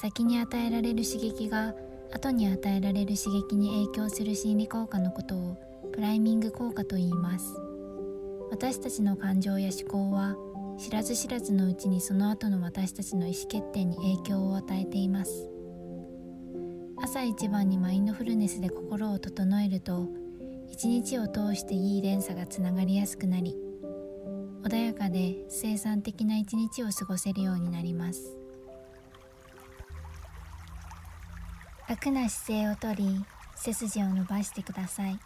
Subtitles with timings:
[0.00, 1.74] 先に与えられる刺激が
[2.12, 5.56] 後に与えられる刺激に影響する心理効果のことを
[5.92, 7.56] プライミング効果と言います。
[8.52, 10.36] 私たちの感情や思考は
[10.78, 15.50] 知らず知らずのうちにその後の私たちの意思決定に影響を与えています。
[17.02, 20.06] 朝一番にマインドフルネスで心を整えると
[20.70, 23.56] 一日を通していい連鎖がつながりやすくなり
[24.62, 28.37] 穏やかで生産的な一日を過ごせるようになります。
[31.88, 33.24] 楽な姿勢をとり
[33.56, 35.18] 背筋を伸ばしてください。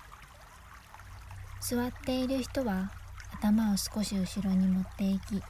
[1.60, 2.92] 座っている人は
[3.34, 5.42] 頭を少し後ろに持っていき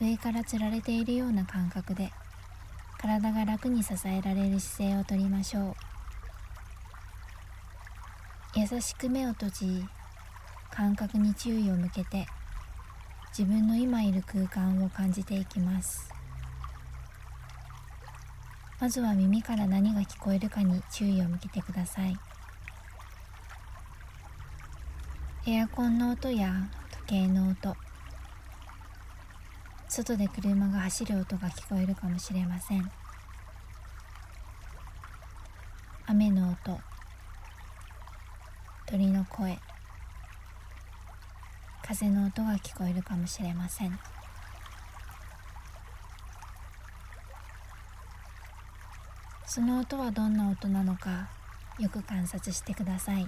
[0.00, 2.10] 上からつられているような感覚で
[2.98, 5.74] 体が楽に支えられる姿勢をとりましょう。
[8.58, 9.84] 優しく目を閉じ
[10.70, 12.26] 感覚に注意を向けて
[13.36, 16.15] 自分の今いる空間を感じていきます。
[18.78, 22.16] まずは耳から何が聞こえるかに注意を向けてください。
[25.46, 26.52] エアコンの音や
[27.06, 27.74] 時計の音。
[29.88, 32.90] 外で車が走る音が聞こえるかもしれません。
[36.06, 36.78] 雨の音。
[38.84, 39.58] 鳥の声。
[41.82, 43.98] 風の音が聞こえるかもしれません。
[49.56, 51.30] その音はどんな音なのか
[51.78, 53.26] よく観察してください。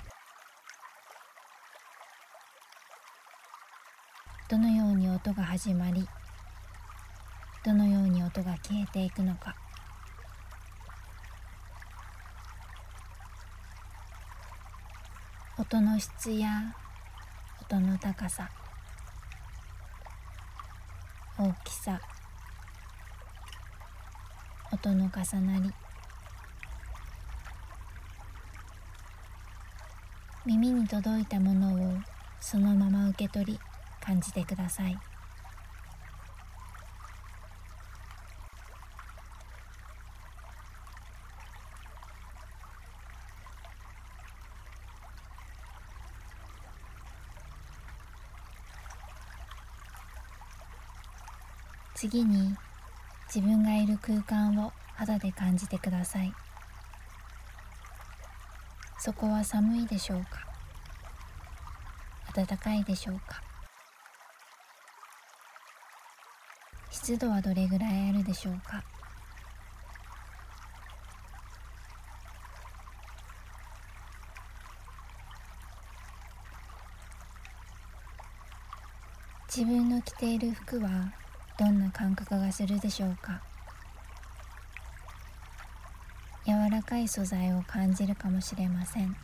[4.50, 6.06] どのように音が始まり
[7.64, 9.56] どのように音が消えていくのか。
[15.58, 16.76] 音の質や
[17.62, 18.50] 音の高さ
[21.38, 21.98] 大きさ
[24.70, 25.72] 音の重なり
[30.48, 31.98] 耳に届いたものを
[32.40, 33.60] そのまま受け取り
[34.00, 34.98] 感じてください。
[51.94, 52.56] 次に
[53.26, 56.32] 自分がいる空間を肌で感じてください。
[59.00, 60.47] そこは寒いでしょうか？
[62.46, 63.42] 暖かいでしょうか？
[66.88, 68.84] 湿度はどれぐらいあるでしょうか？
[79.48, 81.12] 自分の着ている服は
[81.58, 83.42] どんな感覚がするでしょうか？
[86.46, 89.16] 柔らかい素材を感じるかもしれません。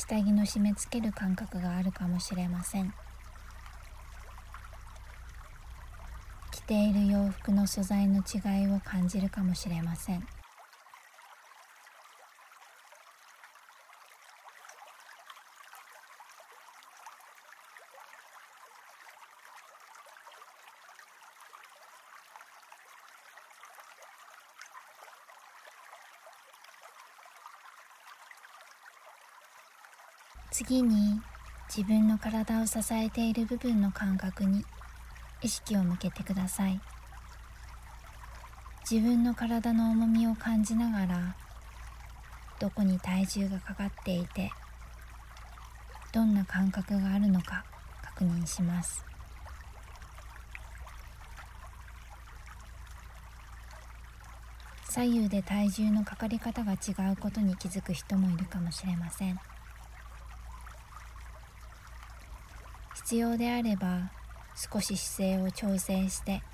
[0.00, 2.94] 下着の締め付ける感覚があるかもしれません。
[6.50, 10.26] 着ている洋服の素材の違いを感じるかもしれません。
[30.50, 31.20] 次に
[31.68, 34.64] 自分の体を支えている部分の感覚に
[35.42, 36.80] 意識を向けてください。
[38.90, 41.36] 自分の体の重みを感じながら
[42.58, 44.50] どこに体重がかかっていて
[46.12, 47.64] どんな感覚があるのか
[48.02, 49.04] 確認します。
[54.88, 59.38] 左右で体重のかかり方が違うことに気づく人もいるかもしれません。
[63.10, 64.12] 必要であれば
[64.54, 66.44] 少し姿勢を調整して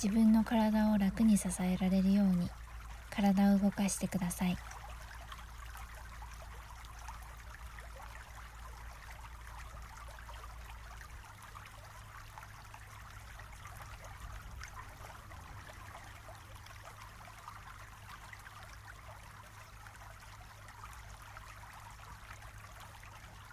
[0.00, 2.48] 自分の体を楽に支えられるように
[3.10, 4.56] 体を動かしてください。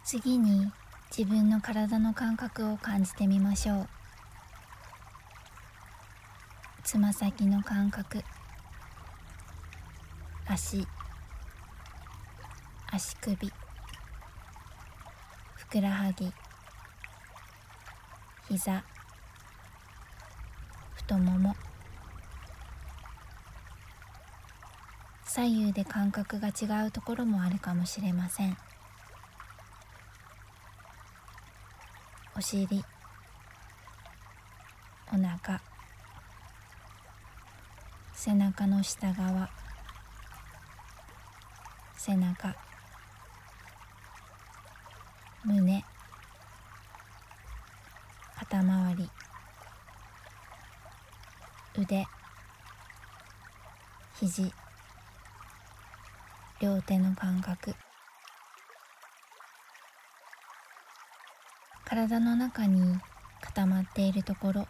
[0.06, 0.72] 次に
[1.16, 3.90] 自分の体の感覚を感じてみましょう。
[6.84, 8.24] つま先の感覚。
[10.46, 10.88] 足。
[12.92, 13.52] 足首。
[15.56, 16.32] ふくらはぎ。
[18.48, 18.84] 膝。
[20.94, 21.56] 太もも。
[25.26, 28.58] 左右で感覚が違うところもあるかもしれません。
[32.40, 32.82] お尻。
[35.12, 35.62] お腹。
[38.14, 39.50] 背中の下側。
[41.98, 42.56] 背中。
[45.44, 45.84] 胸。
[48.38, 49.10] 肩周り。
[51.78, 52.08] 腕。
[54.18, 54.54] 肘。
[56.62, 57.76] 両手の感覚
[61.90, 63.00] 体の中に
[63.42, 64.68] 固まっているところ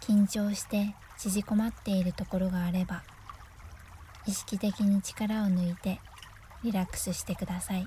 [0.00, 3.02] 緊張して縮こまっているところがあれば
[4.26, 6.00] 意識的に力を抜いて
[6.64, 7.86] リラックスしてください。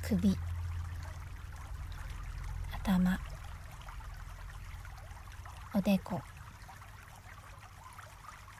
[0.00, 0.36] 首
[2.84, 3.20] 頭
[5.74, 6.20] おでこ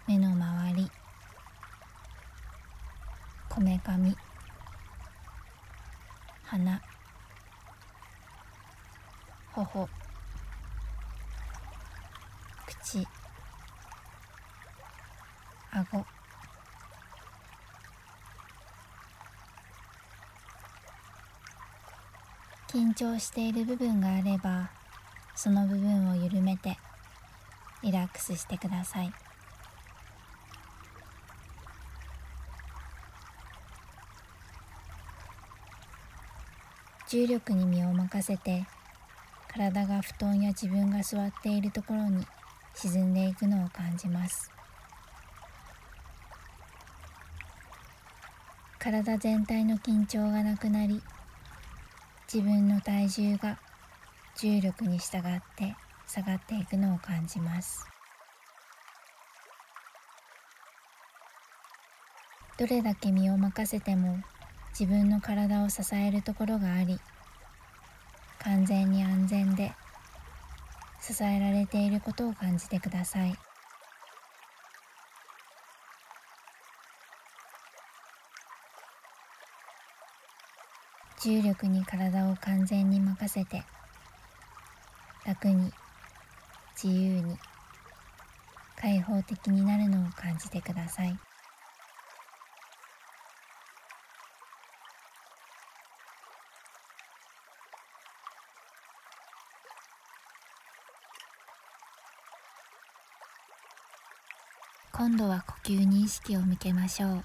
[0.08, 0.90] 目の周り
[3.48, 4.16] こめかみ。
[6.52, 6.82] 鼻
[9.54, 9.88] 頬。
[12.66, 13.08] 口。
[15.70, 16.04] 顎。
[22.68, 24.68] 緊張している部分があれば
[25.34, 26.76] その部分を緩めて
[27.82, 29.10] リラックスしてください。
[37.12, 38.64] 重力に身を任せて
[39.52, 42.24] 体が布団や自分が座っているところに
[42.74, 44.50] 沈んでいくのを感じます。
[48.78, 51.02] 体全体の緊張がなくなり
[52.32, 53.58] 自分の体重が
[54.40, 55.76] 重力に従って
[56.06, 57.86] 下がっていくのを感じます。
[62.56, 64.16] どれだけ身を任せても
[64.78, 66.98] 自分の体を支えるところがあり
[68.38, 69.72] 完全に安全で
[71.00, 73.34] 支えられていることを感じてください
[81.22, 83.62] 重力に体を完全に任せて
[85.24, 85.70] 楽に
[86.82, 87.36] 自由に
[88.76, 91.16] 開放的になるのを感じてください。
[104.94, 107.24] 今度は呼吸に意識を向けましょう。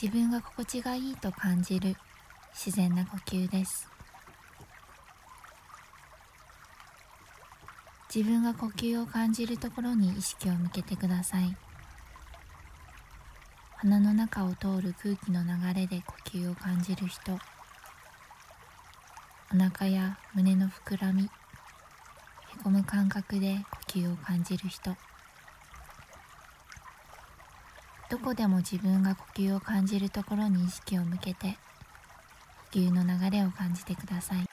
[0.00, 1.94] 自分が心地がいいと感じる
[2.52, 3.88] 自然な呼吸です。
[8.12, 11.56] 自分が呼吸を感じるところに意識を向けてください。
[13.76, 17.38] 鼻の中を通る空気の流れで呼吸を感じる人。
[19.54, 21.28] お腹や胸の膨らみへ
[22.64, 24.96] こむ感覚で呼吸を感じる人。
[28.14, 31.56] どこでも自分が呼吸を感じるところに意識を向けて
[32.72, 34.44] 呼吸の流れを感じてください。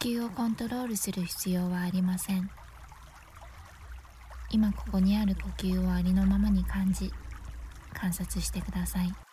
[0.00, 2.48] 呼吸をコントロールする必要はありません。
[4.50, 7.12] 今ここにある呼吸をありのままに感じ
[7.92, 9.27] 観察してください。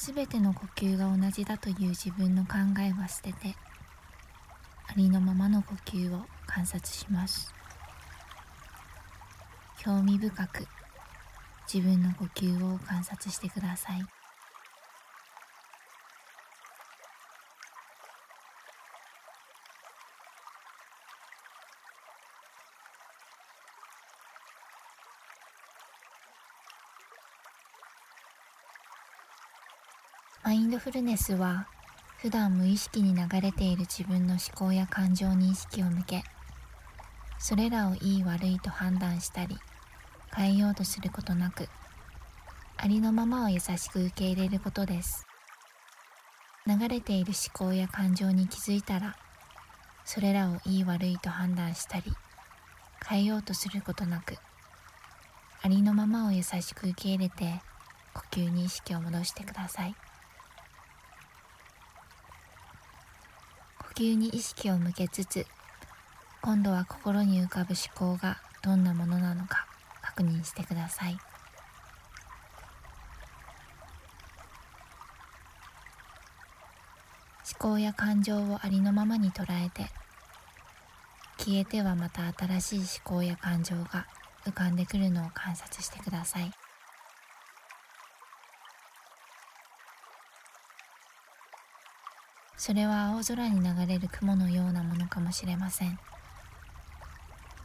[0.00, 3.56] すべての呼吸が同じだという自分の考えは捨てて
[4.86, 7.52] ありのままの呼吸を観察します。
[9.80, 10.68] 興味深く
[11.66, 14.17] 自分の呼吸を観察してください。
[30.78, 31.66] マインドフルネスは
[32.18, 36.22] 普段無意識に流れている自分の思考や感情に意識を向け
[37.36, 39.56] それらをいい悪いと判断したり
[40.32, 41.68] 変えようとすることなく
[42.76, 45.26] ありのままを優しく受け入れることです。
[46.64, 49.16] 流れている思考や感情に気づいたら
[50.04, 52.04] それらをいい悪いと判断したり
[53.04, 54.36] 変えようとすることなく
[55.60, 57.62] ありのままを優しく受け入れて
[58.14, 60.07] 呼吸に意識を戻してください。
[63.98, 65.44] 呼吸に意識を向けつつ
[66.40, 69.66] 今度は心に浮かぶ思考がどんなものなのか
[70.02, 71.18] 確認してください。
[77.60, 79.90] 思考や感情をありのままに捉えて
[81.38, 84.06] 消えてはまた新しい思考や感情が
[84.46, 86.52] 浮かんでくるのを観察してください。
[92.58, 95.98] それは青空に流れる雲のようなものかもしれません。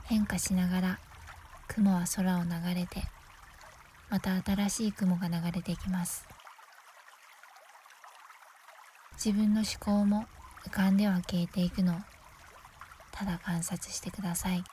[0.03, 0.99] 変化しながら
[1.67, 3.03] 雲は空を流れて
[4.09, 6.27] また新しい雲が流れていきます。
[9.13, 10.25] 自分の思考も
[10.67, 11.99] 浮かんでは消えていくの
[13.11, 14.63] ただ観察してください。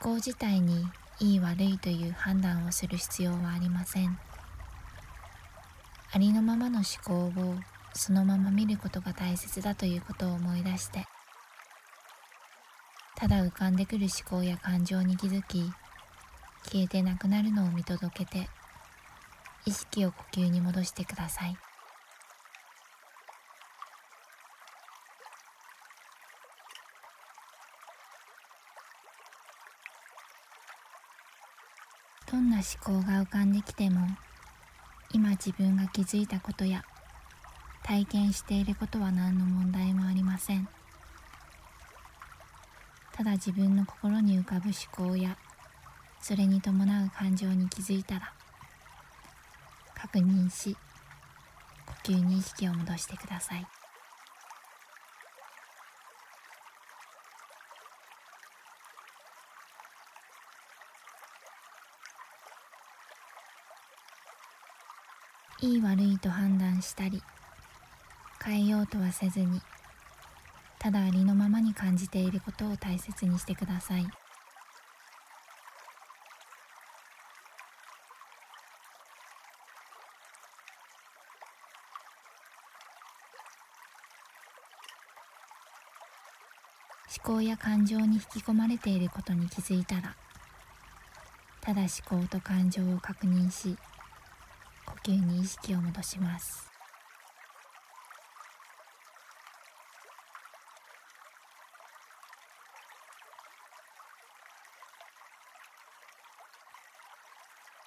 [0.00, 0.84] 考自体に
[1.20, 4.18] いい悪いという判断をする必要はありません。
[6.12, 7.54] ありのままの思考を
[7.94, 11.04] そのまま見ることが大切だということを思い出して
[13.14, 15.70] ただ浮かんでくる思考や感情に気づき
[16.64, 18.48] 消えてなくなるのを見届けて
[19.66, 21.69] 意識を呼吸に戻してください。
[32.60, 34.06] 思考が浮かんできても
[35.12, 36.84] 今自分が気づいたことや
[37.82, 40.68] 体験していることは何の問題もありません。
[43.12, 45.36] ただ自分の心に浮かぶ思考や
[46.22, 48.32] それに伴う感情に気づいたら
[49.94, 50.76] 確認し
[52.04, 53.79] 呼吸に意識を戻してください。
[65.62, 67.22] いい悪いと判断したり
[68.42, 69.60] 変えようとはせずに
[70.78, 74.06] ただありのままに感じていることを大切にしてください。
[87.22, 90.16] 思考や感情に引き込まれていることに気づいたら
[91.60, 93.76] ただ思考と感情を確認し
[94.90, 96.68] 呼吸に意識を戻します。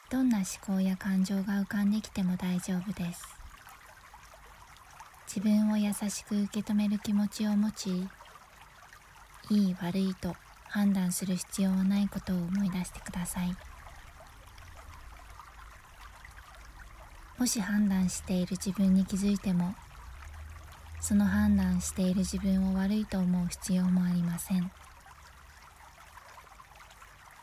[0.09, 0.45] どんな思
[0.77, 3.23] 考や感情が浮かんできても大丈夫です。
[5.27, 8.07] 自分を優しく受け止める気持ちを持ち
[9.49, 10.35] いい悪いと
[10.69, 13.72] 判断する必要はないことを思い出してください。
[17.37, 19.75] もし判断している自分に気づいても
[21.01, 24.71] その判断している自分を悪いと思う必要もありません。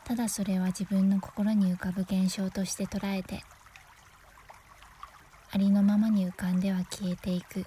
[0.03, 3.43] ただそれは自分の心に浮かぶ現象として捉えて
[5.51, 7.65] ありのままに浮かんでは消えていく思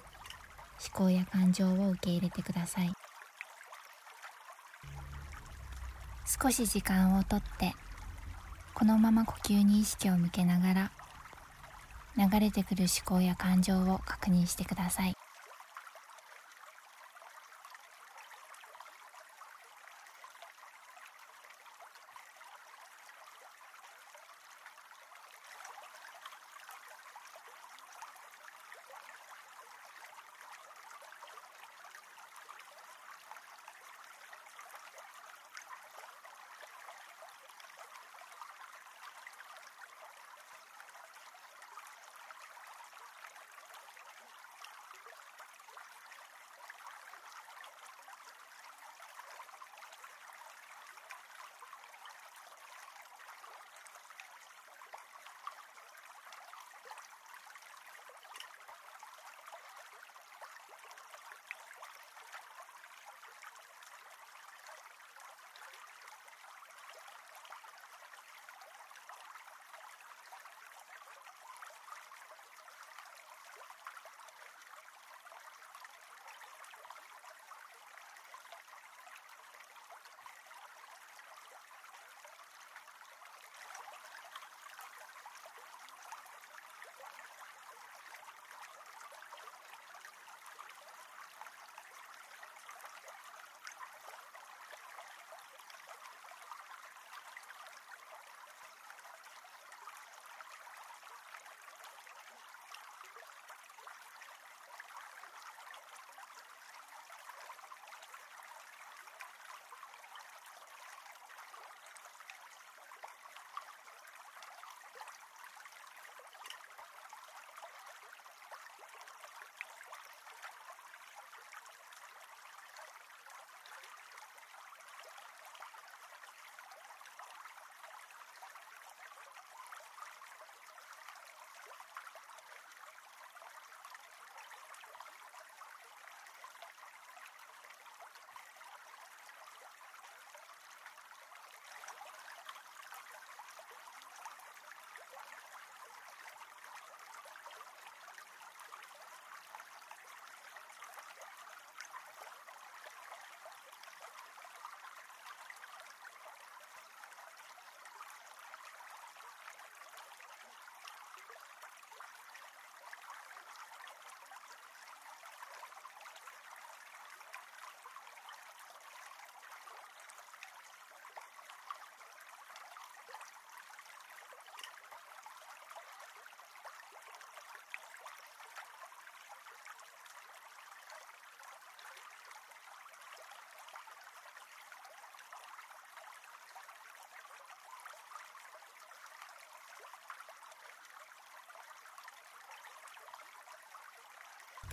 [1.07, 2.93] 考や感情を受け入れてください。
[6.27, 7.73] 少し時間をとって
[8.73, 10.91] このまま呼吸に意識を向けながら
[12.17, 15.24] 流れてくる思考や感情を確認してください。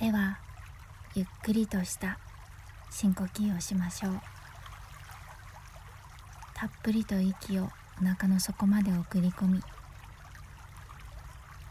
[0.02, 0.36] では
[1.14, 2.18] ゆっくりとした
[2.90, 4.20] 深呼吸をしましょう。
[6.56, 7.68] たっぷりと息を
[8.02, 9.60] お腹の底まで送り込み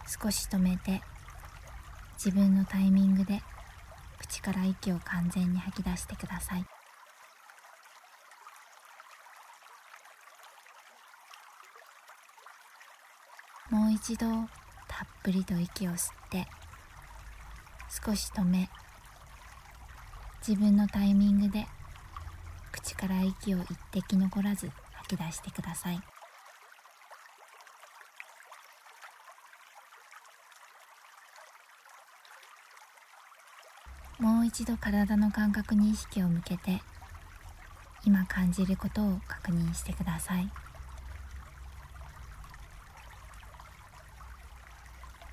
[0.08, 1.02] 少し止めて
[2.14, 3.42] 自分のタイミングで
[4.22, 6.66] 口から息を完全に吐き出してください。
[13.70, 14.26] もう一度
[14.88, 16.48] たっぷりと息を吸って
[17.92, 18.70] 少し止め
[20.48, 21.68] 自分のタイミングで
[22.72, 26.02] 口から息を一滴残らず吐き出してください。
[34.20, 36.82] もう一度体の感覚に意識を向けて
[38.06, 40.50] 今感じることを確認してください。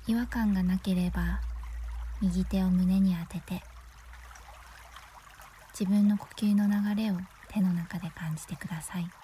[0.07, 1.39] 違和感がなければ
[2.21, 3.63] 右手を胸に当てて
[5.71, 7.15] 自分の呼吸の流れを
[7.47, 9.18] 手の中で感じてください。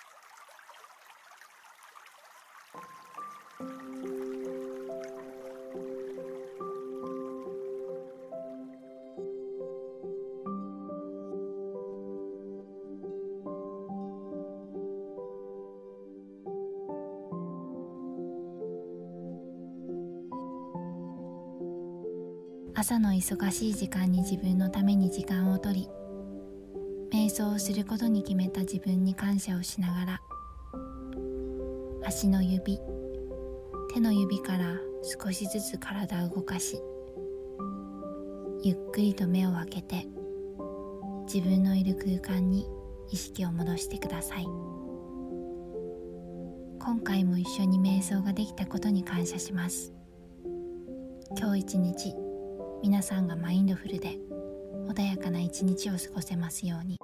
[22.78, 25.88] 朝の忙しい時間に自分のために時間をとり
[27.10, 30.22] 瞑想をすることに決めた自分に感謝をしながら
[32.06, 32.78] 足の指
[33.94, 34.76] 手の指から
[35.24, 36.82] 少しずつ体を動かし
[38.62, 40.06] ゆっくりと目を開けて
[41.34, 42.68] 自分のいる空間に
[43.10, 44.46] 意識を戻してください。
[46.80, 49.94] 今回も一緒に瞑想ができたことに感謝します。
[51.38, 52.25] 今日一日
[52.86, 54.20] 皆さんがマインドフルで
[54.88, 57.00] 穏やかな一日を過ごせますように。